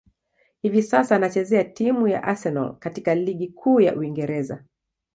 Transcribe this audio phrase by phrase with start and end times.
[0.61, 4.63] Hivi sasa, anachezea timu ya Arsenal katika ligi kuu ya Uingereza.